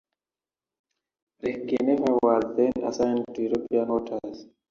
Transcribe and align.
"Lake 1.43 1.67
Geneva" 1.67 2.17
was 2.23 2.55
then 2.57 2.71
assigned 2.83 3.23
to 3.35 3.43
European 3.43 3.87
waters. 3.87 4.47